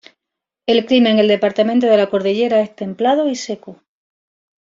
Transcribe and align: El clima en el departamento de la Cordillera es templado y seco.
El 0.65 0.87
clima 0.87 1.09
en 1.11 1.19
el 1.19 1.27
departamento 1.27 1.85
de 1.85 1.95
la 1.95 2.09
Cordillera 2.09 2.59
es 2.61 2.75
templado 2.75 3.29
y 3.29 3.35
seco. 3.35 3.83